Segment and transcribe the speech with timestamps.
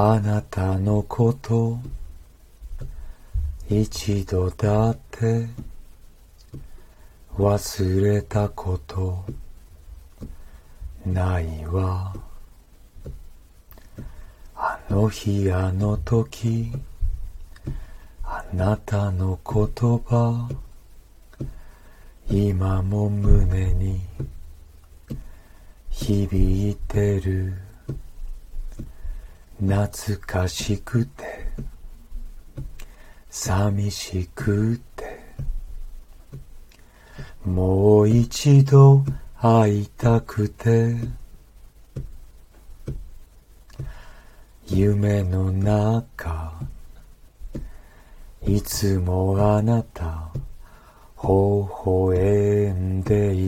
[0.00, 1.76] あなたのこと
[3.68, 5.48] 一度だって
[7.36, 9.24] 忘れたこと
[11.04, 12.14] ないわ。
[14.54, 16.70] あの日あの時
[18.22, 19.64] あなたの言
[19.98, 20.48] 葉
[22.30, 24.00] 今も胸に
[25.90, 27.67] 響いてる。
[29.60, 31.48] 懐かしくて
[33.28, 35.18] 寂しくて
[37.44, 39.04] もう一度
[39.40, 40.94] 会いたくて
[44.68, 46.52] 夢の中
[48.46, 50.30] いつもあなた
[51.22, 51.28] 微
[51.84, 53.47] 笑んでい